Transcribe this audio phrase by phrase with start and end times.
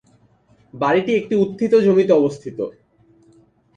[0.73, 2.57] বাড়িটি একটি উত্থিত জমিতে অবস্থিত।